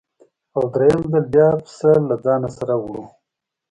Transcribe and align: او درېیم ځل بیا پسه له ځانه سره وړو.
او 0.55 0.61
درېیم 0.73 1.01
ځل 1.11 1.25
بیا 1.33 1.49
پسه 1.63 1.89
له 2.07 2.15
ځانه 2.23 2.49
سره 2.57 2.73
وړو. 2.81 3.03